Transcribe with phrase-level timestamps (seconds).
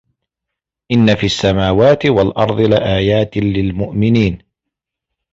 [0.91, 4.37] إِنَّ فِي السَّماواتِ وَالأَرضِ لَآياتٍ لِلمُؤمِنينَ